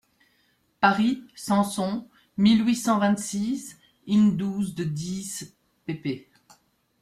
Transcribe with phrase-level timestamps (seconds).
[0.79, 3.77] Paris, Sanson, mille huit cent vingt-six,
[4.07, 6.27] in-douze de dix pp.